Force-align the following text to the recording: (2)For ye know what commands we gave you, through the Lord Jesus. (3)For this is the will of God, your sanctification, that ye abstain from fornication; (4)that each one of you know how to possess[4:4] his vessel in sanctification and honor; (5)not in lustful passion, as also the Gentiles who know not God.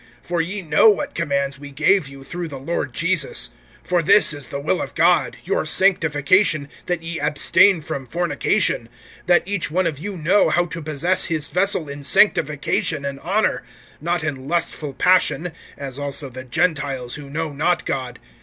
(2)For 0.27 0.43
ye 0.43 0.63
know 0.63 0.89
what 0.89 1.13
commands 1.13 1.59
we 1.59 1.69
gave 1.69 2.07
you, 2.07 2.23
through 2.23 2.47
the 2.47 2.57
Lord 2.57 2.91
Jesus. 2.91 3.51
(3)For 3.87 4.03
this 4.03 4.33
is 4.33 4.47
the 4.47 4.59
will 4.59 4.81
of 4.81 4.95
God, 4.95 5.37
your 5.45 5.63
sanctification, 5.63 6.69
that 6.87 7.03
ye 7.03 7.19
abstain 7.19 7.81
from 7.81 8.07
fornication; 8.07 8.89
(4)that 9.27 9.43
each 9.45 9.69
one 9.69 9.85
of 9.85 9.99
you 9.99 10.17
know 10.17 10.49
how 10.49 10.65
to 10.65 10.81
possess[4:4] 10.81 11.27
his 11.27 11.47
vessel 11.49 11.87
in 11.87 12.01
sanctification 12.01 13.05
and 13.05 13.19
honor; 13.19 13.61
(5)not 14.03 14.23
in 14.23 14.47
lustful 14.47 14.95
passion, 14.95 15.51
as 15.77 15.99
also 15.99 16.29
the 16.31 16.45
Gentiles 16.45 17.13
who 17.13 17.29
know 17.29 17.51
not 17.53 17.85
God. 17.85 18.17